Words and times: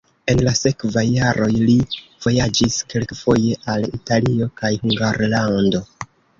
En 0.31 0.39
la 0.45 0.51
sekvaj 0.59 1.03
jaroj 1.09 1.49
li 1.57 1.75
vojaĝis 2.27 2.79
kelkfoje 2.95 3.61
al 3.77 3.87
Italio 4.01 4.51
kaj 4.63 4.75
Hungarlando. 4.83 5.87